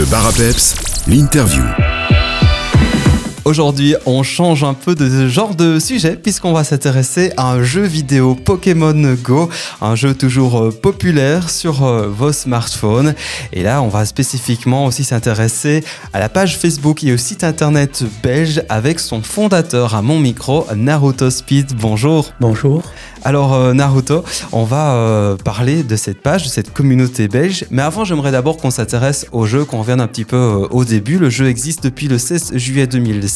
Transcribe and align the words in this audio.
Le 0.00 0.06
bar 0.06 0.26
l'interview. 1.06 1.99
Aujourd'hui, 3.46 3.94
on 4.04 4.22
change 4.22 4.64
un 4.64 4.74
peu 4.74 4.94
de 4.94 5.26
genre 5.26 5.54
de 5.54 5.78
sujet 5.78 6.16
puisqu'on 6.16 6.52
va 6.52 6.62
s'intéresser 6.62 7.32
à 7.38 7.50
un 7.52 7.62
jeu 7.62 7.82
vidéo 7.82 8.34
Pokémon 8.34 8.94
Go, 9.22 9.48
un 9.80 9.94
jeu 9.94 10.14
toujours 10.14 10.60
euh, 10.60 10.70
populaire 10.70 11.48
sur 11.48 11.82
euh, 11.82 12.06
vos 12.06 12.32
smartphones. 12.32 13.14
Et 13.54 13.62
là, 13.62 13.80
on 13.80 13.88
va 13.88 14.04
spécifiquement 14.04 14.84
aussi 14.84 15.04
s'intéresser 15.04 15.82
à 16.12 16.20
la 16.20 16.28
page 16.28 16.58
Facebook 16.58 17.02
et 17.02 17.14
au 17.14 17.16
site 17.16 17.42
internet 17.42 18.04
belge 18.22 18.62
avec 18.68 19.00
son 19.00 19.22
fondateur 19.22 19.94
à 19.94 20.02
mon 20.02 20.18
micro, 20.18 20.66
Naruto 20.76 21.30
Speed. 21.30 21.72
Bonjour. 21.80 22.32
Bonjour. 22.40 22.82
Alors 23.22 23.54
euh, 23.54 23.72
Naruto, 23.72 24.22
on 24.52 24.64
va 24.64 25.36
parler 25.44 25.82
de 25.82 25.96
cette 25.96 26.20
page, 26.20 26.44
de 26.44 26.48
cette 26.48 26.74
communauté 26.74 27.26
belge. 27.26 27.64
Mais 27.70 27.82
avant, 27.82 28.04
j'aimerais 28.04 28.32
d'abord 28.32 28.58
qu'on 28.58 28.70
s'intéresse 28.70 29.26
au 29.32 29.46
jeu, 29.46 29.64
qu'on 29.64 29.78
revienne 29.78 30.00
un 30.02 30.08
petit 30.08 30.26
peu 30.26 30.68
au 30.70 30.84
début. 30.84 31.18
Le 31.18 31.30
jeu 31.30 31.48
existe 31.48 31.84
depuis 31.84 32.08
le 32.08 32.18
16 32.18 32.52
juillet 32.56 32.86
2016. 32.86 33.29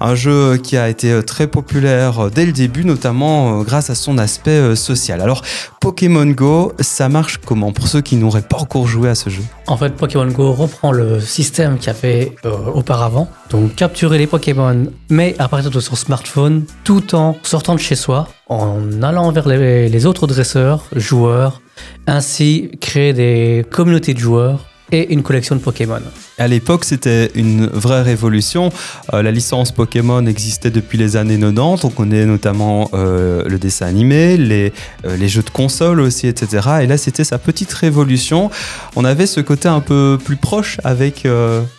Un 0.00 0.14
jeu 0.14 0.56
qui 0.56 0.76
a 0.76 0.88
été 0.88 1.22
très 1.24 1.46
populaire 1.46 2.30
dès 2.30 2.46
le 2.46 2.52
début, 2.52 2.84
notamment 2.84 3.62
grâce 3.62 3.90
à 3.90 3.94
son 3.94 4.18
aspect 4.18 4.76
social. 4.76 5.20
Alors 5.20 5.42
Pokémon 5.80 6.26
Go, 6.26 6.72
ça 6.80 7.08
marche 7.08 7.38
comment 7.44 7.72
pour 7.72 7.88
ceux 7.88 8.00
qui 8.00 8.16
n'auraient 8.16 8.42
pas 8.42 8.58
encore 8.58 8.86
joué 8.86 9.08
à 9.08 9.14
ce 9.14 9.30
jeu? 9.30 9.42
En 9.66 9.76
fait, 9.76 9.94
Pokémon 9.94 10.26
Go 10.26 10.52
reprend 10.52 10.92
le 10.92 11.20
système 11.20 11.78
qu'il 11.78 11.88
y 11.88 11.90
avait 11.90 12.32
auparavant. 12.74 13.28
Donc 13.50 13.74
capturer 13.74 14.18
les 14.18 14.26
Pokémon, 14.26 14.86
mais 15.10 15.34
à 15.38 15.48
partir 15.48 15.70
de 15.70 15.80
son 15.80 15.96
smartphone, 15.96 16.64
tout 16.84 17.14
en 17.14 17.36
sortant 17.42 17.74
de 17.74 17.80
chez 17.80 17.94
soi 17.94 18.28
en 18.48 19.02
allant 19.02 19.32
vers 19.32 19.48
les, 19.48 20.06
autres 20.06 20.26
dresseurs, 20.26 20.84
joueurs, 20.94 21.60
ainsi 22.06 22.70
créer 22.80 23.12
des 23.12 23.64
communautés 23.70 24.14
de 24.14 24.18
joueurs 24.18 24.66
et 24.92 25.12
une 25.12 25.22
collection 25.22 25.56
de 25.56 25.60
Pokémon. 25.60 26.00
À 26.38 26.48
l'époque, 26.48 26.84
c'était 26.84 27.30
une 27.34 27.66
vraie 27.66 28.02
révolution. 28.02 28.70
Euh, 29.12 29.22
la 29.22 29.32
licence 29.32 29.72
Pokémon 29.72 30.24
existait 30.26 30.70
depuis 30.70 30.98
les 30.98 31.16
années 31.16 31.38
90. 31.38 31.84
On 31.84 31.90
connaît 31.90 32.24
notamment 32.24 32.88
euh, 32.94 33.42
le 33.46 33.58
dessin 33.58 33.86
animé, 33.86 34.36
les, 34.36 34.72
euh, 35.04 35.16
les, 35.16 35.28
jeux 35.28 35.42
de 35.42 35.50
console 35.50 36.00
aussi, 36.00 36.28
etc. 36.28 36.68
Et 36.82 36.86
là, 36.86 36.96
c'était 36.98 37.24
sa 37.24 37.38
petite 37.38 37.72
révolution. 37.72 38.50
On 38.94 39.04
avait 39.04 39.26
ce 39.26 39.40
côté 39.40 39.68
un 39.68 39.80
peu 39.80 40.18
plus 40.22 40.36
proche 40.36 40.78
avec 40.84 41.26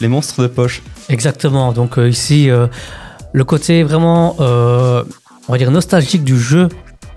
les 0.01 0.07
monstres 0.07 0.41
de 0.41 0.47
poche. 0.47 0.81
Exactement. 1.09 1.71
Donc 1.71 1.97
ici, 1.97 2.49
le 3.31 3.43
côté 3.43 3.83
vraiment 3.83 4.35
on 4.39 5.51
va 5.51 5.57
dire, 5.57 5.71
nostalgique 5.71 6.23
du 6.23 6.39
jeu 6.39 6.67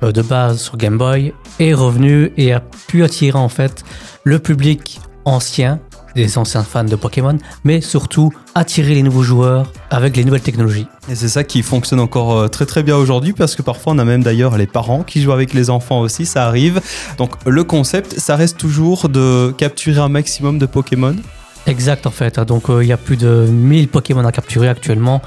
de 0.03 0.23
base 0.23 0.61
sur 0.61 0.77
Game 0.77 0.99
Boy 0.99 1.33
est 1.59 1.75
revenu 1.75 2.33
et 2.37 2.53
a 2.53 2.61
pu 2.61 3.03
attirer 3.05 3.39
en 3.39 3.49
fait 3.49 3.85
le 4.25 4.39
public 4.39 5.01
ancien, 5.25 5.81
des 6.15 6.39
anciens 6.39 6.63
fans 6.63 6.85
de 6.85 6.97
Pokémon, 6.97 7.39
mais 7.65 7.81
surtout 7.81 8.33
attirer 8.55 8.95
les 8.95 9.03
nouveaux 9.03 9.23
joueurs 9.23 9.73
avec 9.91 10.17
les 10.17 10.25
nouvelles 10.25 10.41
technologies. 10.41 10.87
Et 11.09 11.15
c'est 11.15 11.29
ça 11.29 11.45
qui 11.45 11.63
fonctionne 11.63 12.01
encore 12.01 12.37
euh, 12.37 12.49
très 12.49 12.67
très 12.67 12.83
bien 12.83 12.97
aujourd'hui 12.97 13.33
parce 13.33 13.55
que 13.55 13.63
parfois 13.63 13.93
on 13.93 13.99
a 13.99 14.05
même 14.05 14.23
d'ailleurs 14.23 14.57
les 14.57 14.67
parents 14.67 15.03
qui 15.03 15.23
jouent 15.23 15.33
avec 15.33 15.55
les 15.55 15.71
enfants 15.71 16.01
aussi, 16.01 16.27
ça 16.27 16.47
arrive. 16.47 16.81
Donc 17.19 17.31
le 17.47 17.65
concept, 17.65 18.19
ça 18.19 18.37
reste 18.37 18.59
toujours 18.59 19.09
de 19.09 19.55
capturer 19.57 20.01
un 20.01 20.09
maximum 20.09 20.59
de 20.59 20.67
Pokémon. 20.67 21.17
Exact 21.67 22.07
en 22.07 22.11
fait, 22.11 22.41
donc 22.41 22.71
euh, 22.71 22.83
il 22.83 22.89
y 22.89 22.93
a 22.93 22.97
plus 22.97 23.17
de 23.17 23.47
1000 23.49 23.89
Pokémon 23.89 24.25
à 24.25 24.33
capturer 24.33 24.69
actuellement 24.69 25.21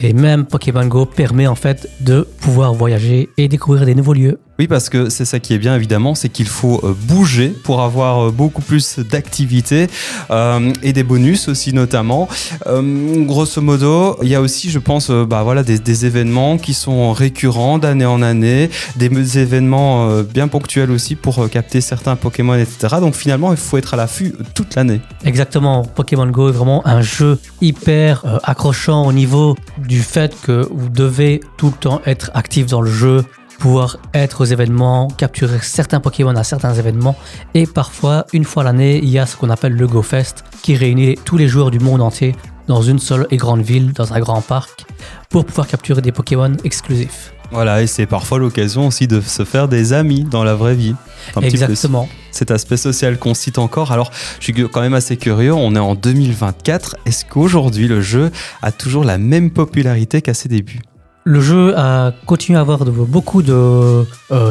et 0.00 0.12
même 0.12 0.44
Pokémon 0.44 0.86
Go 0.86 1.06
permet 1.06 1.46
en 1.46 1.54
fait 1.54 1.88
de 2.00 2.26
pouvoir 2.40 2.74
voyager 2.74 3.30
et 3.36 3.48
découvrir 3.48 3.86
des 3.86 3.94
nouveaux 3.94 4.12
lieux. 4.12 4.40
Oui, 4.58 4.68
parce 4.68 4.88
que 4.88 5.10
c'est 5.10 5.26
ça 5.26 5.38
qui 5.38 5.52
est 5.52 5.58
bien 5.58 5.76
évidemment, 5.76 6.14
c'est 6.14 6.30
qu'il 6.30 6.48
faut 6.48 6.80
euh, 6.82 6.94
bouger 6.98 7.48
pour 7.48 7.82
avoir 7.82 8.28
euh, 8.28 8.30
beaucoup 8.30 8.62
plus 8.62 8.98
d'activités 9.00 9.88
euh, 10.30 10.72
et 10.82 10.94
des 10.94 11.02
bonus 11.02 11.48
aussi 11.48 11.74
notamment. 11.74 12.28
grosso 12.64 13.60
modo, 13.60 14.16
il 14.22 14.28
y 14.28 14.34
a 14.34 14.40
aussi, 14.40 14.70
je 14.70 14.78
pense, 14.78 15.10
bah 15.10 15.42
voilà, 15.42 15.62
des, 15.62 16.06
événements 16.06 16.58
qui 16.58 16.74
sont 16.74 17.12
récurrents 17.12 17.78
d'année 17.78 18.06
en 18.06 18.22
année, 18.22 18.70
des 18.96 19.38
événements 19.38 20.22
bien 20.22 20.48
ponctuels 20.48 20.90
aussi 20.90 21.16
pour 21.16 21.48
capter 21.48 21.80
certains 21.80 22.16
Pokémon, 22.16 22.54
etc. 22.54 22.96
Donc 23.00 23.14
finalement, 23.14 23.52
il 23.52 23.58
faut 23.58 23.78
être 23.78 23.94
à 23.94 23.96
l'affût 23.96 24.34
toute 24.54 24.74
l'année. 24.74 25.00
Exactement. 25.24 25.84
Pokémon 25.84 26.26
Go 26.26 26.48
est 26.48 26.52
vraiment 26.52 26.86
un 26.86 27.02
jeu 27.02 27.38
hyper 27.60 28.40
accrochant 28.42 29.06
au 29.06 29.12
niveau 29.12 29.56
du 29.78 30.00
fait 30.00 30.36
que 30.42 30.66
vous 30.70 30.88
devez 30.88 31.40
tout 31.56 31.68
le 31.68 31.76
temps 31.76 32.00
être 32.04 32.30
actif 32.34 32.66
dans 32.66 32.82
le 32.82 32.90
jeu 32.90 33.24
pouvoir 33.58 33.98
être 34.14 34.42
aux 34.42 34.44
événements, 34.44 35.08
capturer 35.08 35.58
certains 35.62 36.00
Pokémon 36.00 36.36
à 36.36 36.44
certains 36.44 36.74
événements. 36.74 37.16
Et 37.54 37.66
parfois, 37.66 38.26
une 38.32 38.44
fois 38.44 38.62
l'année, 38.62 38.98
il 39.02 39.08
y 39.08 39.18
a 39.18 39.26
ce 39.26 39.36
qu'on 39.36 39.50
appelle 39.50 39.74
le 39.74 39.86
GoFest 39.86 40.44
qui 40.62 40.76
réunit 40.76 41.16
tous 41.24 41.36
les 41.36 41.48
joueurs 41.48 41.70
du 41.70 41.78
monde 41.78 42.02
entier 42.02 42.34
dans 42.66 42.82
une 42.82 42.98
seule 42.98 43.26
et 43.30 43.36
grande 43.36 43.62
ville, 43.62 43.92
dans 43.92 44.12
un 44.12 44.20
grand 44.20 44.40
parc, 44.40 44.86
pour 45.30 45.44
pouvoir 45.44 45.66
capturer 45.66 46.02
des 46.02 46.12
Pokémon 46.12 46.52
exclusifs. 46.64 47.32
Voilà, 47.52 47.80
et 47.82 47.86
c'est 47.86 48.06
parfois 48.06 48.38
l'occasion 48.38 48.88
aussi 48.88 49.06
de 49.06 49.20
se 49.20 49.44
faire 49.44 49.68
des 49.68 49.92
amis 49.92 50.24
dans 50.24 50.42
la 50.42 50.54
vraie 50.54 50.74
vie. 50.74 50.94
Exactement. 51.40 52.08
cet 52.32 52.50
aspect 52.50 52.76
social 52.76 53.18
qu'on 53.18 53.34
cite 53.34 53.58
encore. 53.58 53.92
Alors, 53.92 54.10
je 54.40 54.44
suis 54.44 54.52
quand 54.52 54.80
même 54.80 54.94
assez 54.94 55.16
curieux, 55.16 55.52
on 55.52 55.74
est 55.74 55.80
en 55.80 55.94
2024. 55.94 56.96
Est-ce 57.06 57.24
qu'aujourd'hui, 57.24 57.88
le 57.88 58.00
jeu 58.00 58.30
a 58.62 58.72
toujours 58.72 59.04
la 59.04 59.18
même 59.18 59.50
popularité 59.50 60.22
qu'à 60.22 60.34
ses 60.34 60.48
débuts? 60.48 60.80
Le 61.26 61.40
jeu 61.40 61.76
a 61.76 62.12
continué 62.24 62.56
à 62.56 62.60
avoir 62.60 62.84
beaucoup 62.84 63.42
euh, 63.42 64.04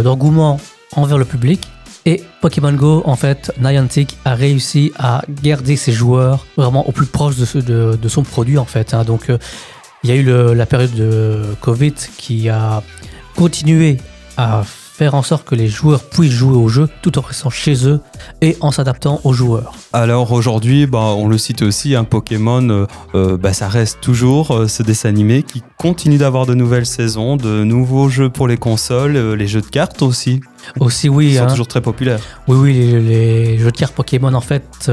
d'engouement 0.04 0.60
envers 0.92 1.18
le 1.18 1.24
public. 1.24 1.62
Et 2.06 2.22
Pokémon 2.42 2.74
Go, 2.74 3.02
en 3.06 3.16
fait, 3.16 3.52
Niantic 3.60 4.18
a 4.26 4.36
réussi 4.36 4.92
à 5.00 5.24
garder 5.42 5.78
ses 5.78 5.94
joueurs 5.94 6.46
vraiment 6.58 6.88
au 6.88 6.92
plus 6.92 7.06
proche 7.06 7.38
de, 7.38 8.08
son 8.10 8.24
produit, 8.24 8.58
en 8.58 8.66
fait. 8.66 8.94
Hein. 8.94 9.06
Donc, 9.06 9.30
euh, 9.30 9.38
il 10.04 10.10
y 10.10 10.14
a 10.14 10.16
eu 10.18 10.54
la 10.54 10.66
période 10.68 10.94
de 10.94 11.42
Covid 11.62 11.94
qui 12.18 12.50
a 12.50 12.84
continué 13.36 13.98
à 14.38 14.64
faire 14.96 15.14
en 15.14 15.24
sorte 15.24 15.46
que 15.46 15.56
les 15.56 15.68
joueurs 15.68 16.04
puissent 16.04 16.32
jouer 16.32 16.56
au 16.56 16.70
jeu 16.70 16.88
tout 17.02 17.20
en 17.20 17.22
restant 17.22 17.50
chez 17.50 17.86
eux 17.86 18.00
et 18.42 18.56
en 18.62 18.72
s'adaptant 18.72 19.20
aux 19.26 19.34
joueurs. 19.34 19.74
Alors 19.92 20.32
aujourd'hui, 20.32 20.86
bah, 20.86 21.14
on 21.18 21.28
le 21.28 21.38
cite 21.38 21.62
aussi, 21.64 21.96
un 21.96 22.06
Pokémon, 22.06 22.70
euh, 22.70 22.86
euh, 23.14 23.38
bah, 23.38 23.52
ça 23.52 23.68
reste 23.68 24.00
toujours 24.00 24.52
euh, 24.52 24.68
ce 24.70 24.84
dessin 24.84 25.10
animé 25.10 25.44
qui 25.44 25.64
continue 25.78 26.18
d'avoir 26.18 26.46
de 26.46 26.54
nouvelles 26.54 26.86
saisons, 26.86 27.36
de 27.36 27.66
nouveaux 27.66 28.08
jeux 28.08 28.30
pour 28.30 28.48
les 28.48 28.56
consoles, 28.56 29.18
les 29.34 29.48
jeux 29.48 29.62
de 29.62 29.66
cartes 29.66 30.02
aussi. 30.02 30.40
Aussi, 30.80 31.10
oui. 31.10 31.32
Ils 31.32 31.38
sont 31.38 31.44
hein. 31.44 31.48
toujours 31.48 31.68
très 31.68 31.82
populaires. 31.82 32.22
Oui, 32.48 32.56
oui, 32.58 32.74
les, 32.74 33.00
les, 33.02 33.58
jeux 33.58 33.72
de 33.72 33.78
cartes 33.78 33.94
Pokémon 33.94 34.34
en 34.34 34.42
fait 34.42 34.90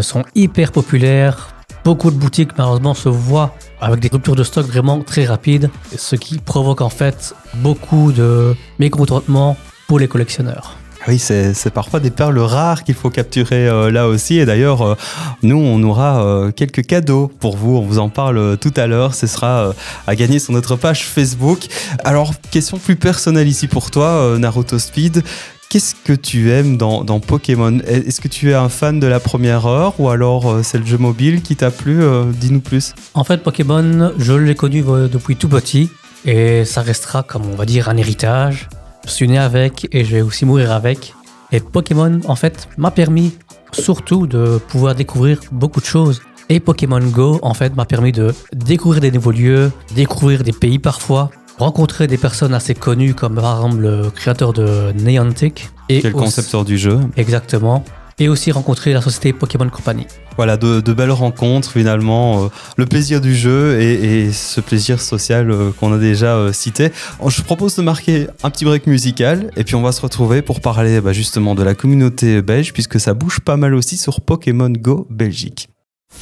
sont 0.00 0.24
hyper 0.34 0.72
populaires 0.72 1.55
Beaucoup 1.86 2.10
de 2.10 2.16
boutiques 2.16 2.50
malheureusement 2.58 2.94
se 2.94 3.08
voient 3.08 3.54
avec 3.80 4.00
des 4.00 4.08
ruptures 4.08 4.34
de 4.34 4.42
stock 4.42 4.66
vraiment 4.66 5.02
très 5.02 5.24
rapides, 5.24 5.70
ce 5.96 6.16
qui 6.16 6.38
provoque 6.38 6.80
en 6.80 6.88
fait 6.88 7.32
beaucoup 7.58 8.10
de 8.10 8.56
mécontentement 8.80 9.56
pour 9.86 10.00
les 10.00 10.08
collectionneurs. 10.08 10.76
Oui, 11.06 11.20
c'est 11.20 11.70
parfois 11.72 12.00
des 12.00 12.10
perles 12.10 12.40
rares 12.40 12.82
qu'il 12.82 12.96
faut 12.96 13.10
capturer 13.10 13.68
euh, 13.68 13.92
là 13.92 14.08
aussi. 14.08 14.38
Et 14.38 14.44
d'ailleurs, 14.44 14.82
euh, 14.82 14.96
nous, 15.44 15.56
on 15.56 15.80
aura 15.84 16.24
euh, 16.24 16.50
quelques 16.50 16.84
cadeaux 16.84 17.30
pour 17.38 17.56
vous. 17.56 17.76
On 17.76 17.82
vous 17.82 18.00
en 18.00 18.08
parle 18.08 18.56
tout 18.58 18.74
à 18.76 18.88
l'heure. 18.88 19.14
Ce 19.14 19.28
sera 19.28 19.72
à 20.08 20.16
gagner 20.16 20.40
sur 20.40 20.52
notre 20.52 20.74
page 20.74 21.06
Facebook. 21.06 21.68
Alors, 22.02 22.32
question 22.50 22.78
plus 22.78 22.96
personnelle 22.96 23.46
ici 23.46 23.68
pour 23.68 23.92
toi, 23.92 24.36
Naruto 24.36 24.80
Speed. 24.80 25.22
Qu'est-ce 25.68 25.96
que 25.96 26.12
tu 26.12 26.52
aimes 26.52 26.76
dans, 26.76 27.04
Pokémon? 27.20 27.78
Est-ce 27.80 28.20
que 28.20 28.28
tu 28.28 28.50
es 28.50 28.54
un 28.54 28.68
fan 28.68 29.00
de 29.00 29.06
la 29.06 29.18
première 29.18 29.66
heure 29.66 29.98
ou 29.98 30.08
alors 30.08 30.48
euh, 30.48 30.62
c'est 30.62 30.78
le 30.78 30.86
jeu 30.86 30.96
mobile 30.96 31.42
qui 31.42 31.56
t'a 31.56 31.72
plu 31.72 32.02
euh, 32.02 32.24
Dis-nous 32.32 32.60
plus. 32.60 32.94
En 33.14 33.24
fait, 33.24 33.42
Pokémon, 33.42 34.12
je 34.16 34.32
l'ai 34.32 34.54
connu 34.54 34.84
euh, 34.86 35.08
depuis 35.08 35.34
tout 35.34 35.48
petit 35.48 35.90
et 36.24 36.64
ça 36.64 36.82
restera 36.82 37.24
comme 37.24 37.42
on 37.46 37.56
va 37.56 37.64
dire 37.64 37.88
un 37.88 37.96
héritage. 37.96 38.68
Je 39.06 39.10
suis 39.10 39.26
né 39.26 39.38
avec 39.38 39.88
et 39.90 40.04
je 40.04 40.16
vais 40.16 40.22
aussi 40.22 40.44
mourir 40.44 40.70
avec. 40.70 41.14
Et 41.50 41.58
Pokémon, 41.58 42.20
en 42.26 42.36
fait, 42.36 42.68
m'a 42.76 42.92
permis 42.92 43.36
surtout 43.72 44.28
de 44.28 44.58
pouvoir 44.68 44.94
découvrir 44.94 45.40
beaucoup 45.50 45.80
de 45.80 45.86
choses. 45.86 46.22
Et 46.48 46.60
Pokémon 46.60 47.00
Go, 47.00 47.40
en 47.42 47.54
fait, 47.54 47.74
m'a 47.74 47.86
permis 47.86 48.12
de 48.12 48.32
découvrir 48.54 49.00
des 49.00 49.10
nouveaux 49.10 49.32
lieux, 49.32 49.72
découvrir 49.96 50.44
des 50.44 50.52
pays 50.52 50.78
parfois, 50.78 51.30
rencontrer 51.58 52.06
des 52.06 52.18
personnes 52.18 52.54
assez 52.54 52.74
connues 52.74 53.14
comme 53.14 53.36
par 53.36 53.56
exemple 53.56 53.82
le 53.82 54.10
créateur 54.10 54.52
de 54.52 54.92
Niantic. 54.92 55.70
Et 55.88 56.00
le 56.00 56.10
concepteur 56.10 56.64
du 56.64 56.78
jeu. 56.78 56.98
Exactement. 57.16 57.84
Et 58.18 58.28
aussi 58.28 58.50
rencontrer 58.50 58.92
la 58.92 59.02
société 59.02 59.32
Pokémon 59.32 59.68
Company. 59.68 60.06
Voilà, 60.36 60.56
de, 60.56 60.80
belles 60.92 61.10
rencontres 61.10 61.70
finalement, 61.70 62.44
euh, 62.44 62.48
le 62.76 62.86
plaisir 62.86 63.20
du 63.20 63.34
jeu 63.34 63.80
et, 63.80 64.32
ce 64.32 64.60
plaisir 64.60 65.00
social 65.00 65.50
euh, 65.50 65.70
qu'on 65.78 65.92
a 65.92 65.98
déjà 65.98 66.36
euh, 66.36 66.52
cité. 66.52 66.92
Je 67.26 67.42
propose 67.42 67.76
de 67.76 67.82
marquer 67.82 68.26
un 68.42 68.50
petit 68.50 68.64
break 68.64 68.86
musical 68.86 69.50
et 69.56 69.64
puis 69.64 69.74
on 69.74 69.82
va 69.82 69.92
se 69.92 70.00
retrouver 70.00 70.42
pour 70.42 70.60
parler 70.60 71.00
bah, 71.00 71.12
justement 71.12 71.54
de 71.54 71.62
la 71.62 71.74
communauté 71.74 72.42
belge 72.42 72.72
puisque 72.72 73.00
ça 73.00 73.14
bouge 73.14 73.40
pas 73.40 73.56
mal 73.56 73.74
aussi 73.74 73.96
sur 73.96 74.20
Pokémon 74.20 74.70
Go 74.70 75.06
Belgique. 75.10 75.68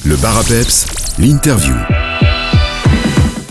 Le 0.05 0.17
Bar 0.17 0.39
à 0.39 0.43
Peps, 0.45 0.87
l'interview. 1.19 1.75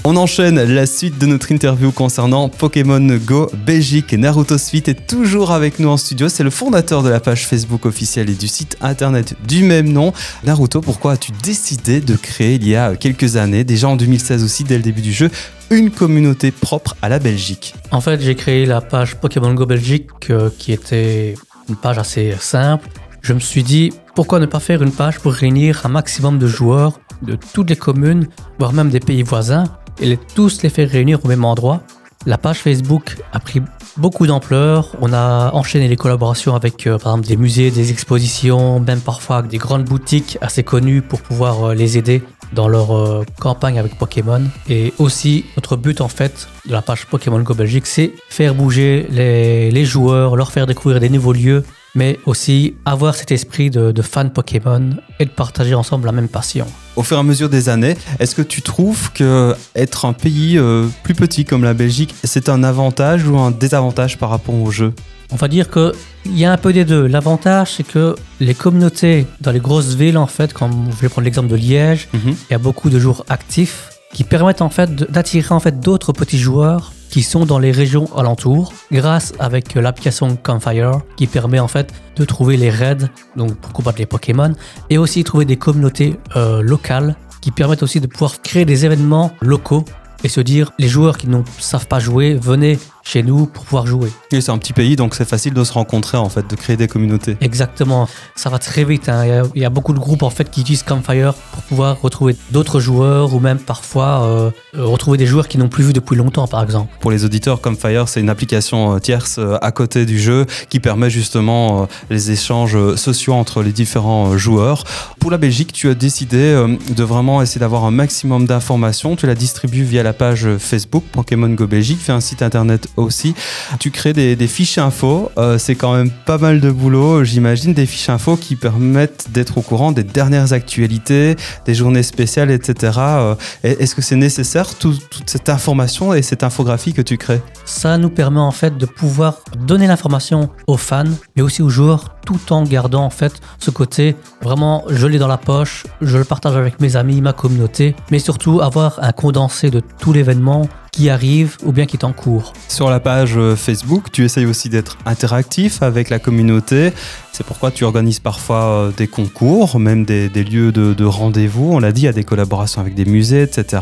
On 0.05 0.17
enchaîne 0.17 0.61
la 0.61 0.85
suite 0.85 1.17
de 1.17 1.25
notre 1.25 1.49
interview 1.53 1.93
concernant 1.93 2.49
Pokémon 2.49 2.99
Go 3.25 3.49
Belgique. 3.65 4.11
Naruto 4.11 4.57
Suite 4.57 4.89
est 4.89 5.07
toujours 5.07 5.51
avec 5.51 5.79
nous 5.79 5.87
en 5.87 5.95
studio. 5.95 6.27
C'est 6.27 6.43
le 6.43 6.49
fondateur 6.49 7.03
de 7.03 7.09
la 7.09 7.21
page 7.21 7.47
Facebook 7.47 7.85
officielle 7.85 8.29
et 8.29 8.33
du 8.33 8.49
site 8.49 8.75
internet 8.81 9.35
du 9.47 9.63
même 9.63 9.87
nom. 9.87 10.11
Naruto, 10.43 10.81
pourquoi 10.81 11.13
as-tu 11.13 11.31
décidé 11.41 12.01
de 12.01 12.17
créer 12.17 12.55
il 12.55 12.67
y 12.67 12.75
a 12.75 12.97
quelques 12.97 13.37
années, 13.37 13.63
déjà 13.63 13.87
en 13.87 13.95
2016 13.95 14.43
aussi, 14.43 14.65
dès 14.65 14.75
le 14.75 14.83
début 14.83 15.01
du 15.01 15.13
jeu, 15.13 15.31
une 15.71 15.89
communauté 15.89 16.51
propre 16.51 16.97
à 17.01 17.07
la 17.07 17.19
Belgique? 17.19 17.73
En 17.91 18.01
fait, 18.01 18.19
j'ai 18.19 18.35
créé 18.35 18.65
la 18.65 18.81
page 18.81 19.15
Pokémon 19.15 19.53
Go 19.53 19.65
Belgique 19.65 20.09
euh, 20.31 20.49
qui 20.59 20.73
était 20.73 21.35
une 21.69 21.77
page 21.77 21.97
assez 21.97 22.35
simple. 22.41 22.89
Je 23.21 23.31
me 23.31 23.39
suis 23.39 23.63
dit, 23.63 23.93
pourquoi 24.15 24.39
ne 24.39 24.47
pas 24.47 24.59
faire 24.59 24.83
une 24.83 24.91
page 24.91 25.19
pour 25.19 25.31
réunir 25.31 25.85
un 25.85 25.89
maximum 25.89 26.39
de 26.39 26.47
joueurs 26.47 26.99
de 27.21 27.37
toutes 27.53 27.69
les 27.69 27.77
communes, 27.77 28.27
voire 28.59 28.73
même 28.73 28.89
des 28.89 28.99
pays 28.99 29.23
voisins, 29.23 29.63
et 29.99 30.05
les, 30.05 30.17
tous 30.17 30.61
les 30.63 30.69
faire 30.69 30.89
réunir 30.89 31.19
au 31.23 31.27
même 31.27 31.45
endroit 31.45 31.81
La 32.25 32.37
page 32.37 32.59
Facebook 32.59 33.17
a 33.31 33.39
pris 33.39 33.61
beaucoup 33.97 34.25
d'ampleur. 34.27 34.95
On 35.01 35.13
a 35.13 35.51
enchaîné 35.53 35.87
les 35.87 35.95
collaborations 35.95 36.55
avec, 36.55 36.87
euh, 36.87 36.97
par 36.97 37.13
exemple, 37.13 37.27
des 37.27 37.37
musées, 37.37 37.71
des 37.71 37.91
expositions, 37.91 38.79
même 38.79 39.01
parfois 39.01 39.37
avec 39.37 39.51
des 39.51 39.57
grandes 39.57 39.85
boutiques 39.85 40.37
assez 40.41 40.63
connues 40.63 41.01
pour 41.01 41.21
pouvoir 41.21 41.69
euh, 41.69 41.73
les 41.73 41.97
aider 41.97 42.23
dans 42.53 42.67
leur 42.67 42.95
euh, 42.95 43.23
campagne 43.39 43.79
avec 43.79 43.97
Pokémon. 43.97 44.41
Et 44.69 44.93
aussi, 44.99 45.45
notre 45.57 45.75
but 45.75 46.01
en 46.01 46.07
fait 46.07 46.47
de 46.65 46.71
la 46.71 46.81
page 46.81 47.05
Pokémon 47.07 47.39
Go 47.41 47.53
Belgique, 47.53 47.87
c'est 47.87 48.13
faire 48.29 48.55
bouger 48.55 49.07
les, 49.09 49.71
les 49.71 49.85
joueurs, 49.85 50.35
leur 50.35 50.51
faire 50.51 50.67
découvrir 50.67 50.99
des 50.99 51.09
nouveaux 51.09 51.33
lieux, 51.33 51.63
mais 51.95 52.19
aussi 52.25 52.75
avoir 52.85 53.15
cet 53.15 53.31
esprit 53.31 53.69
de, 53.69 53.91
de 53.91 54.01
fan 54.01 54.31
Pokémon 54.31 54.91
et 55.19 55.25
de 55.25 55.29
partager 55.29 55.75
ensemble 55.75 56.05
la 56.05 56.11
même 56.11 56.27
passion. 56.27 56.65
Au 56.95 57.03
fur 57.03 57.17
et 57.17 57.19
à 57.19 57.23
mesure 57.23 57.49
des 57.49 57.69
années, 57.69 57.95
est-ce 58.19 58.35
que 58.35 58.41
tu 58.41 58.61
trouves 58.61 59.11
que 59.13 59.55
être 59.75 60.05
un 60.05 60.13
pays 60.13 60.57
euh, 60.57 60.87
plus 61.03 61.15
petit 61.15 61.45
comme 61.45 61.63
la 61.63 61.73
Belgique, 61.73 62.13
c'est 62.23 62.49
un 62.49 62.63
avantage 62.63 63.27
ou 63.27 63.37
un 63.37 63.51
désavantage 63.51 64.17
par 64.17 64.29
rapport 64.29 64.55
au 64.55 64.71
jeu? 64.71 64.93
On 65.31 65.35
va 65.35 65.47
dire 65.47 65.69
qu'il 65.71 65.93
y 66.37 66.45
a 66.45 66.51
un 66.51 66.57
peu 66.57 66.73
des 66.73 66.85
deux. 66.85 67.07
L'avantage, 67.07 67.73
c'est 67.77 67.87
que 67.87 68.15
les 68.39 68.53
communautés 68.53 69.25
dans 69.41 69.51
les 69.51 69.59
grosses 69.59 69.95
villes, 69.95 70.17
en 70.17 70.27
fait, 70.27 70.53
comme 70.53 70.89
je 70.95 71.01
vais 71.01 71.09
prendre 71.09 71.25
l'exemple 71.25 71.47
de 71.47 71.55
Liège, 71.55 72.07
il 72.13 72.35
y 72.51 72.53
a 72.53 72.59
beaucoup 72.59 72.91
de 72.91 72.99
joueurs 72.99 73.25
actifs 73.29 73.89
qui 74.13 74.23
permettent 74.23 74.61
en 74.61 74.69
fait 74.69 74.93
d'attirer 74.93 75.53
en 75.55 75.59
fait 75.59 75.79
d'autres 75.79 76.13
petits 76.13 76.37
joueurs 76.37 76.93
qui 77.13 77.21
sont 77.21 77.45
dans 77.45 77.59
les 77.59 77.69
régions 77.69 78.09
alentours 78.17 78.73
grâce 78.91 79.33
avec 79.37 79.75
l'application 79.75 80.35
Campfire 80.35 81.01
qui 81.15 81.27
permet 81.27 81.59
en 81.59 81.67
fait 81.67 81.93
de 82.15 82.25
trouver 82.25 82.57
les 82.57 82.71
raids 82.71 83.07
donc 83.35 83.55
pour 83.55 83.71
combattre 83.71 83.99
les 83.99 84.07
Pokémon 84.07 84.51
et 84.89 84.97
aussi 84.97 85.23
trouver 85.23 85.45
des 85.45 85.57
communautés 85.57 86.15
euh, 86.35 86.63
locales 86.63 87.15
qui 87.39 87.51
permettent 87.51 87.83
aussi 87.83 87.99
de 87.99 88.07
pouvoir 88.07 88.41
créer 88.41 88.65
des 88.65 88.85
événements 88.85 89.31
locaux 89.41 89.85
et 90.23 90.27
se 90.27 90.41
dire 90.41 90.71
les 90.79 90.87
joueurs 90.87 91.19
qui 91.19 91.27
ne 91.27 91.43
savent 91.59 91.85
pas 91.85 91.99
jouer 91.99 92.33
venez 92.33 92.79
chez 93.03 93.21
nous 93.23 93.45
pour 93.45 93.65
pouvoir 93.65 93.85
jouer. 93.87 94.09
Et 94.31 94.41
c'est 94.41 94.51
un 94.51 94.57
petit 94.57 94.73
pays, 94.73 94.95
donc 94.95 95.15
c'est 95.15 95.27
facile 95.27 95.53
de 95.53 95.63
se 95.63 95.73
rencontrer 95.73 96.17
en 96.17 96.29
fait, 96.29 96.49
de 96.49 96.55
créer 96.55 96.77
des 96.77 96.87
communautés. 96.87 97.37
Exactement, 97.41 98.07
ça 98.35 98.49
va 98.49 98.59
très 98.59 98.83
vite. 98.85 99.09
hein. 99.09 99.23
Il, 99.25 99.29
y 99.29 99.31
a, 99.31 99.43
il 99.55 99.61
y 99.61 99.65
a 99.65 99.69
beaucoup 99.69 99.93
de 99.93 99.99
groupes 99.99 100.23
en 100.23 100.29
fait 100.29 100.49
qui 100.49 100.61
utilisent 100.61 100.83
Campfire 100.83 101.33
pour 101.33 101.63
pouvoir 101.63 102.01
retrouver 102.01 102.35
d'autres 102.51 102.79
joueurs 102.79 103.33
ou 103.33 103.39
même 103.39 103.59
parfois 103.59 104.23
euh, 104.23 104.51
euh, 104.75 104.85
retrouver 104.85 105.17
des 105.17 105.25
joueurs 105.25 105.47
qui 105.47 105.57
n'ont 105.57 105.69
plus 105.69 105.83
vu 105.83 105.93
depuis 105.93 106.15
longtemps, 106.15 106.47
par 106.47 106.63
exemple. 106.63 106.93
Pour 106.99 107.11
les 107.11 107.25
auditeurs, 107.25 107.61
comme 107.61 107.75
Fire, 107.75 108.07
c'est 108.07 108.19
une 108.21 108.29
application 108.29 108.95
euh, 108.95 108.99
tierce 108.99 109.39
à 109.61 109.71
côté 109.71 110.05
du 110.05 110.19
jeu 110.19 110.45
qui 110.69 110.79
permet 110.79 111.09
justement 111.09 111.87
les 112.09 112.31
échanges 112.31 112.95
sociaux 112.95 113.33
entre 113.33 113.61
les 113.63 113.71
différents 113.71 114.37
joueurs. 114.37 114.83
Pour 115.19 115.31
la 115.31 115.37
Belgique, 115.37 115.73
tu 115.73 115.89
as 115.89 115.93
décidé 115.95 116.53
de 116.89 117.03
vraiment 117.03 117.41
essayer 117.41 117.59
d'avoir 117.59 117.83
un 117.85 117.91
maximum 117.91 118.45
d'informations. 118.45 119.15
Tu 119.15 119.25
la 119.27 119.35
distribues 119.35 119.83
via 119.83 120.03
la 120.03 120.13
page 120.13 120.47
Facebook 120.57 121.03
Pokémon 121.11 121.49
Go 121.49 121.67
Belgique, 121.67 121.99
fais 122.01 122.11
un 122.11 122.21
site 122.21 122.41
internet 122.41 122.87
aussi. 122.97 123.33
Tu 123.79 123.91
crées 123.91 124.13
des, 124.13 124.35
fiches 124.47 124.77
infos. 124.77 125.31
Euh, 125.37 125.57
c'est 125.57 125.75
quand 125.75 125.93
même 125.95 126.11
pas 126.11 126.37
mal 126.37 126.59
de 126.59 126.69
boulot, 126.69 127.23
j'imagine, 127.23 127.73
des 127.73 127.85
fiches 127.85 128.09
infos 128.09 128.35
qui 128.37 128.55
permettent 128.55 129.27
d'être 129.31 129.57
au 129.57 129.61
courant 129.61 129.91
des 129.91 130.03
dernières 130.03 130.53
actualités, 130.53 131.35
des 131.65 131.73
journées 131.73 132.03
spéciales, 132.03 132.51
etc. 132.51 132.93
Euh, 132.99 133.35
Est-ce 133.63 133.95
que 133.95 134.01
c'est 134.01 134.15
nécessaire 134.15 134.75
tout- 134.75 134.97
toute 135.09 135.29
cette 135.29 135.49
information 135.49 136.13
et 136.13 136.21
cette 136.21 136.43
infographie 136.43 136.93
que 136.93 137.01
tu 137.01 137.17
crées? 137.17 137.41
Ça 137.65 137.97
nous 137.97 138.09
permet 138.09 138.39
en 138.39 138.51
fait 138.51 138.77
de 138.77 138.85
pouvoir 138.85 139.39
donner 139.57 139.87
l'information 139.87 140.49
aux 140.67 140.77
fans, 140.77 141.03
mais 141.35 141.41
aussi 141.41 141.61
aux 141.61 141.69
joueurs, 141.69 142.15
tout 142.25 142.53
en 142.53 142.63
gardant 142.63 143.03
en 143.03 143.09
fait 143.09 143.33
ce 143.59 143.71
côté 143.71 144.15
vraiment 144.41 144.83
je 144.89 145.07
l'ai 145.07 145.19
dans 145.19 145.27
la 145.27 145.37
poche, 145.37 145.85
je 146.01 146.17
le 146.17 146.23
partage 146.23 146.55
avec 146.55 146.79
mes 146.79 146.95
amis, 146.95 147.21
ma 147.21 147.33
communauté, 147.33 147.95
mais 148.11 148.19
surtout 148.19 148.61
avoir 148.61 148.99
un 149.01 149.11
condensé 149.11 149.69
de 149.69 149.81
tout 149.99 150.13
l'événement 150.13 150.67
qui 150.93 151.09
arrive 151.09 151.57
ou 151.65 151.71
bien 151.73 151.85
qui 151.85 151.97
est 151.97 152.05
en 152.05 152.13
cours. 152.13 152.53
Sur 152.69 152.89
la 152.89 152.99
page 152.99 153.33
euh, 153.35 153.55
Facebook, 153.55 154.11
tu 154.11 154.23
essayes 154.23 154.45
aussi 154.45 154.69
d'être 154.69 154.97
interactif 155.05 155.81
avec 155.81 156.09
la 156.09 156.19
communauté. 156.19 156.93
C'est 157.31 157.43
pourquoi 157.43 157.71
tu 157.71 157.83
organises 157.83 158.19
parfois 158.19 158.63
euh, 158.63 158.91
des 158.95 159.07
concours, 159.07 159.79
même 159.79 160.05
des, 160.05 160.29
des 160.29 160.43
lieux 160.43 160.71
de, 160.71 160.93
de 160.93 161.03
rendez-vous. 161.03 161.73
On 161.73 161.79
l'a 161.79 161.91
dit, 161.91 162.01
il 162.01 162.05
y 162.05 162.09
a 162.09 162.13
des 162.13 162.23
collaborations 162.23 162.79
avec 162.79 162.93
des 162.93 163.05
musées, 163.05 163.41
etc. 163.41 163.81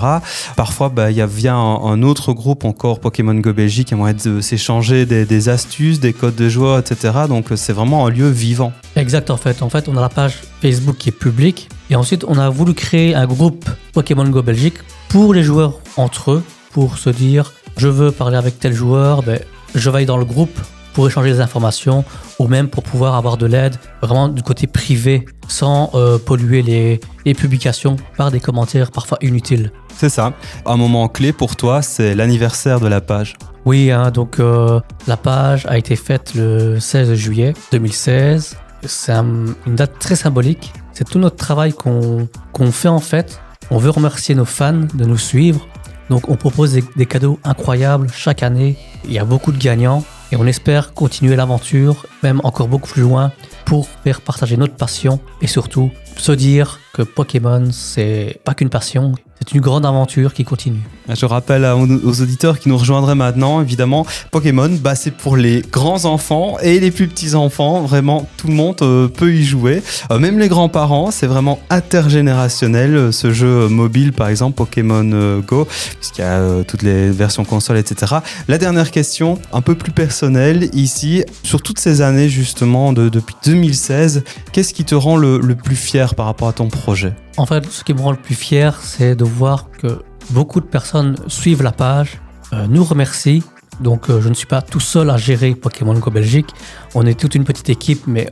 Parfois, 0.56 0.88
bah, 0.88 1.12
il 1.12 1.18
y 1.18 1.22
a 1.22 1.26
via 1.26 1.54
un, 1.54 1.76
un 1.84 2.02
autre 2.02 2.32
groupe 2.32 2.64
encore, 2.64 3.02
Pokémon 3.02 3.36
Go 3.36 3.52
Belgique, 3.52 3.90
qui 3.90 3.94
aimerait 3.94 4.14
de 4.14 4.40
s'échanger 4.40 5.06
des, 5.06 5.26
des 5.26 5.50
astuces, 5.50 6.00
des 6.00 6.14
codes 6.14 6.36
de 6.36 6.48
joueurs, 6.48 6.80
etc. 6.80 7.12
Donc 7.28 7.52
euh, 7.52 7.58
c'est 7.58 7.74
vraiment 7.74 8.08
un 8.08 8.10
lieu 8.10 8.30
vivant. 8.30 8.72
Exact 8.96 9.30
en 9.30 9.38
fait. 9.38 9.62
En 9.62 9.70
fait, 9.70 9.90
on 9.90 9.98
a 9.98 10.02
la 10.02 10.10
page 10.10 10.40
Facebook 10.62 10.96
qui 10.98 11.10
est 11.10 11.12
publique 11.12 11.68
et 11.90 11.98
ensuite 11.98 12.24
on 12.26 12.38
a 12.38 12.50
voulu 12.50 12.74
créer 12.74 13.16
un 13.16 13.28
groupe 13.28 13.70
Pokémon 13.92 14.28
Go 14.30 14.42
Belgique 14.42 14.78
pour 15.10 15.34
les 15.34 15.44
joueurs 15.44 15.80
entre 15.98 16.32
eux 16.32 16.44
pour 16.72 16.98
se 16.98 17.10
dire 17.10 17.54
je 17.78 17.88
veux 17.88 18.12
parler 18.12 18.38
avec 18.38 18.60
tel 18.60 18.74
joueur, 18.74 19.24
ben, 19.24 19.40
je 19.76 19.90
vais 19.90 20.06
dans 20.06 20.18
le 20.18 20.26
groupe 20.26 20.58
pour 20.94 21.08
échanger 21.08 21.32
des 21.32 21.40
informations 21.40 22.04
ou 22.38 22.48
même 22.48 22.68
pour 22.68 22.84
pouvoir 22.84 23.16
avoir 23.16 23.38
de 23.38 23.46
l'aide 23.46 23.76
vraiment 24.02 24.28
du 24.28 24.44
côté 24.44 24.68
privé 24.68 25.26
sans 25.48 25.90
euh, 25.94 26.18
polluer 26.18 26.62
les, 26.62 27.00
les 27.26 27.34
publications 27.34 27.96
par 28.18 28.30
des 28.30 28.42
commentaires 28.42 28.92
parfois 28.92 29.18
inutiles. 29.22 29.72
C'est 29.96 30.10
ça. 30.10 30.34
Un 30.66 30.76
moment 30.76 31.08
clé 31.08 31.32
pour 31.32 31.56
toi, 31.56 31.82
c'est 31.82 32.14
l'anniversaire 32.14 32.82
de 32.82 32.88
la 32.88 33.00
page. 33.00 33.36
Oui, 33.66 33.90
hein, 33.92 34.12
donc 34.12 34.40
euh, 34.40 34.82
la 35.08 35.16
page 35.16 35.66
a 35.68 35.78
été 35.78 35.96
faite 35.96 36.34
le 36.36 36.80
16 36.80 37.14
juillet 37.14 37.54
2016. 37.72 38.58
C'est 38.86 39.12
un- 39.14 39.46
une 39.68 39.76
date 39.76 39.98
très 40.00 40.16
symbolique. 40.18 40.74
C'est 40.92 41.08
tout 41.08 41.20
notre 41.20 41.38
travail 41.38 41.72
qu'on 41.72 42.28
qu'on 42.52 42.72
fait 42.72 42.88
en 42.90 43.00
fait. 43.00 43.40
On 43.70 43.78
veut 43.78 43.92
remercier 43.92 44.36
nos 44.36 44.44
fans 44.46 44.82
de 44.94 45.06
nous 45.06 45.18
suivre. 45.18 45.68
Donc 46.12 46.28
on 46.28 46.36
propose 46.36 46.74
des, 46.74 47.06
cadeaux 47.06 47.40
incroyables 47.46 48.10
chaque 48.14 48.44
année. 48.44 48.76
Il 49.06 49.14
y 49.14 49.20
a 49.20 49.24
beaucoup 49.24 49.54
de 49.54 49.58
gagnants 49.58 50.04
et 50.34 50.36
on 50.36 50.46
espère 50.46 50.94
continuer 50.94 51.38
l'aventure, 51.38 52.06
même 52.22 52.42
encore 52.44 52.68
beaucoup 52.68 52.90
plus 52.90 53.04
loin, 53.04 53.32
pour 53.64 53.88
faire 53.88 54.20
partager 54.20 54.58
notre 54.58 54.76
passion 54.76 55.22
et 55.42 55.48
surtout 55.48 55.90
se 56.18 56.34
dire 56.34 56.82
que 56.94 57.02
Pokémon, 57.02 57.70
c'est 57.72 58.42
pas 58.44 58.54
qu'une 58.54 58.70
passion, 58.70 59.14
c'est 59.40 59.54
une 59.54 59.62
grande 59.62 59.86
aventure 59.86 60.34
qui 60.34 60.44
continue. 60.44 60.82
Je 61.10 61.26
rappelle 61.26 61.66
aux 61.66 62.22
auditeurs 62.22 62.60
qui 62.60 62.70
nous 62.70 62.78
rejoindraient 62.78 63.16
maintenant, 63.16 63.62
évidemment, 63.62 64.06
Pokémon, 64.32 64.70
bah, 64.82 64.96
c'est 64.96 65.12
pour 65.12 65.36
les 65.36 65.62
grands 65.62 66.06
enfants 66.06 66.58
et 66.62 66.80
les 66.80 66.92
plus 66.92 67.08
petits 67.08 67.36
enfants. 67.36 67.82
Vraiment, 67.82 68.30
tout 68.38 68.48
le 68.48 68.54
monde 68.54 68.78
euh, 68.82 69.08
peut 69.08 69.34
y 69.34 69.44
jouer. 69.44 69.82
Euh, 70.12 70.20
même 70.20 70.38
les 70.40 70.48
grands-parents, 70.48 71.12
c'est 71.12 71.28
vraiment 71.28 71.60
intergénérationnel. 71.70 72.96
euh, 72.96 73.12
Ce 73.12 73.32
jeu 73.34 73.68
mobile, 73.68 74.14
par 74.14 74.28
exemple, 74.28 74.56
Pokémon 74.56 75.10
euh, 75.14 75.40
Go, 75.42 75.68
puisqu'il 76.00 76.22
y 76.22 76.24
a 76.24 76.40
euh, 76.40 76.64
toutes 76.64 76.84
les 76.84 77.10
versions 77.10 77.44
console, 77.46 77.78
etc. 77.78 78.16
La 78.48 78.58
dernière 78.58 78.92
question, 78.92 79.40
un 79.54 79.62
peu 79.62 79.76
plus 79.76 79.92
personnelle 79.92 80.70
ici, 80.74 81.24
sur 81.44 81.62
toutes 81.62 81.80
ces 81.80 82.02
années 82.02 82.30
justement, 82.30 82.94
de- 82.94 83.10
depuis 83.10 83.36
2016, 83.46 84.24
qu'est-ce 84.52 84.74
qui 84.74 84.86
te 84.86 84.96
rend 84.96 85.18
le, 85.18 85.40
le 85.40 85.56
plus 85.56 85.76
fier 85.76 86.16
par 86.16 86.26
rapport 86.26 86.48
à 86.48 86.54
ton 86.54 86.68
projet? 86.70 87.14
En 87.38 87.46
fait, 87.46 87.66
ce 87.70 87.84
qui 87.84 87.94
me 87.94 88.02
rend 88.02 88.12
le 88.12 88.18
plus 88.18 88.36
fier, 88.36 88.80
c'est 88.84 89.16
de 89.16 89.24
voir 89.24 89.68
que 89.82 90.00
beaucoup 90.32 90.60
de 90.60 90.66
personnes 90.66 91.16
suivent 91.28 91.64
la 91.64 91.72
page, 91.72 92.20
euh, 92.54 92.68
nous 92.68 92.84
remercient. 92.84 93.44
Donc, 93.80 94.10
euh, 94.10 94.22
je 94.22 94.30
ne 94.30 94.34
suis 94.34 94.48
pas 94.48 94.62
tout 94.62 94.80
seul 94.80 95.10
à 95.10 95.18
gérer 95.18 95.56
Pokémon 95.56 95.94
Go 95.94 96.12
Belgique. 96.12 96.50
On 96.96 97.06
est 97.06 97.20
toute 97.20 97.36
une 97.36 97.44
petite 97.44 97.70
équipe, 97.70 98.06
mais 98.08 98.32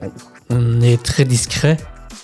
on, 0.50 0.82
est 0.82 1.02
très 1.02 1.26
discret. 1.26 1.78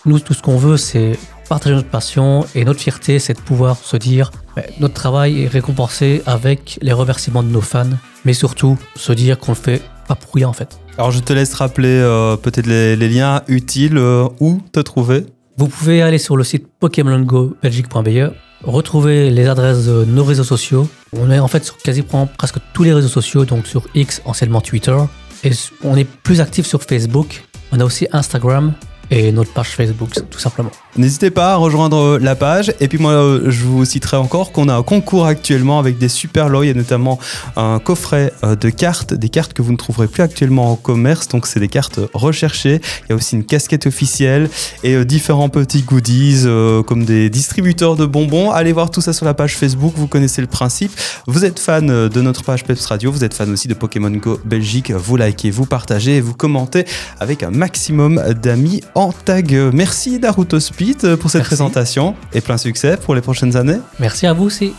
Nous, 0.06 0.20
tout 0.20 0.34
ce 0.34 0.42
qu'on 0.42 0.58
veut, 0.58 0.78
c'est 0.78 1.18
partager 1.50 1.76
notre 1.76 1.90
passion 1.90 2.46
et 2.56 2.66
notre 2.66 2.80
fierté, 2.80 3.20
c'est 3.20 3.34
de 3.34 3.42
pouvoir 3.42 3.78
se 3.78 3.98
dire 3.98 4.32
ben, 4.56 4.64
notre 4.80 4.94
travail 4.94 5.44
est 5.44 5.48
récompensé 5.48 6.22
avec 6.26 6.80
les 6.82 6.94
remerciements 6.94 7.44
de 7.44 7.50
nos 7.50 7.62
fans, 7.62 7.86
mais 8.24 8.34
surtout 8.34 8.78
se 8.96 9.14
dire 9.14 9.38
qu'on 9.40 9.52
le 9.52 9.58
fait 9.58 9.82
pas 10.08 10.16
pour 10.16 10.34
rien 10.34 10.48
en 10.48 10.54
fait. 10.54 10.80
Alors 10.98 11.12
je 11.12 11.20
te 11.20 11.34
laisse 11.34 11.54
rappeler 11.54 11.90
euh, 11.90 12.36
peut-être 12.38 12.68
les, 12.68 12.96
les 12.96 13.10
liens 13.10 13.42
utiles, 13.48 13.98
euh, 13.98 14.28
où 14.40 14.62
te 14.72 14.80
trouver? 14.80 15.26
Vous 15.58 15.68
pouvez 15.68 16.02
aller 16.02 16.18
sur 16.18 16.36
le 16.36 16.44
site 16.44 16.68
pokémongobelgique.be, 16.80 18.34
retrouver 18.66 19.30
les 19.30 19.48
adresses 19.48 19.86
de 19.86 20.06
nos 20.06 20.24
réseaux 20.24 20.44
sociaux. 20.44 20.88
On 21.14 21.32
est 21.32 21.40
en 21.40 21.48
fait 21.48 21.64
sur 21.64 21.78
quasiment 21.78 22.28
presque 22.28 22.58
tous 22.74 22.84
les 22.84 22.94
réseaux 22.94 23.08
sociaux, 23.08 23.46
donc 23.46 23.68
sur 23.68 23.88
X, 23.96 24.22
anciennement 24.26 24.62
Twitter. 24.62 24.98
Et 25.44 25.52
on 25.84 25.96
est 25.96 26.06
plus 26.06 26.42
actif 26.42 26.66
sur 26.66 26.82
Facebook. 26.82 27.44
On 27.72 27.80
a 27.80 27.86
aussi 27.86 28.08
Instagram. 28.12 28.74
Et 29.16 29.32
notre 29.32 29.54
page 29.54 29.70
Facebook, 29.70 30.10
tout 30.30 30.40
simplement. 30.40 30.72
N'hésitez 30.98 31.30
pas 31.30 31.54
à 31.54 31.56
rejoindre 31.56 32.18
la 32.20 32.36
page. 32.36 32.74
Et 32.82 32.90
puis 32.90 32.98
moi, 32.98 33.12
euh, 33.12 33.50
je 33.50 33.64
vous 33.64 33.86
citerai 33.86 34.18
encore 34.18 34.52
qu'on 34.52 34.68
a 34.68 34.76
un 34.76 34.84
concours 34.84 35.26
actuellement 35.26 35.80
avec 35.80 35.98
des 35.98 36.10
super 36.10 36.50
lots. 36.50 36.64
Il 36.64 36.68
y 36.68 36.72
a 36.72 36.74
notamment 36.74 37.18
un 37.56 37.80
coffret 37.80 38.34
euh, 38.44 38.56
de 38.56 38.70
cartes, 38.70 39.14
des 39.14 39.30
cartes 39.30 39.54
que 39.54 39.62
vous 39.62 39.72
ne 39.72 39.78
trouverez 39.78 40.08
plus 40.08 40.22
actuellement 40.22 40.72
en 40.72 40.76
commerce. 40.76 41.30
Donc 41.30 41.48
c'est 41.48 41.62
des 41.62 41.70
cartes 41.70 42.00
recherchées. 42.14 42.82
Il 43.04 43.10
y 43.10 43.14
a 43.14 43.16
aussi 43.16 43.36
une 43.36 43.46
casquette 43.46 43.88
officielle 43.88 44.50
et 44.84 44.96
euh, 44.96 45.06
différents 45.06 45.50
petits 45.50 45.84
goodies 45.84 46.46
comme 46.86 47.06
des 47.06 47.30
distributeurs 47.30 47.96
de 47.96 48.06
bonbons. 48.06 48.52
Allez 48.52 48.74
voir 48.74 48.92
tout 48.92 49.02
ça 49.02 49.14
sur 49.14 49.26
la 49.26 49.34
page 49.34 49.56
Facebook. 49.56 49.94
Vous 49.96 50.08
connaissez 50.08 50.42
le 50.42 50.48
principe. 50.48 50.92
Vous 51.26 51.46
êtes 51.46 51.60
fan 51.60 51.88
de 51.88 52.22
notre 52.22 52.44
page 52.44 52.66
Peps 52.66 52.86
Radio. 52.86 53.12
Vous 53.12 53.24
êtes 53.24 53.34
fan 53.34 53.50
aussi 53.52 53.68
de 53.68 53.74
Pokémon 53.74 54.12
Go 54.12 54.40
Belgique. 54.44 54.92
Vous 54.92 55.16
likez, 55.16 55.52
vous 55.52 55.66
partagez 55.66 56.18
et 56.18 56.22
vous 56.22 56.34
commentez 56.34 56.86
avec 57.20 57.44
un 57.44 57.52
maximum 57.52 58.22
d'amis 58.42 58.82
en 58.94 59.05
tag. 59.14 59.54
Merci 59.74 60.20
Naruto 60.20 60.60
Speed 60.60 61.16
pour 61.18 61.30
cette 61.30 61.40
Merci. 61.40 61.56
présentation 61.56 62.16
et 62.34 62.42
plein 62.42 62.58
succès 62.58 62.98
pour 62.98 63.16
les 63.16 63.22
prochaines 63.22 63.56
années. 63.56 63.80
Merci 64.00 64.28
à 64.28 64.34
vous 64.34 64.46
aussi. 64.46 64.74